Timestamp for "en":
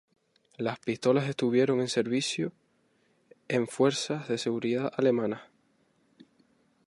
1.79-1.87, 3.47-3.67